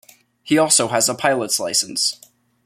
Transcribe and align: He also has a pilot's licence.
He 0.41 0.57
also 0.57 0.87
has 0.87 1.07
a 1.09 1.13
pilot's 1.13 1.59
licence. 1.59 2.19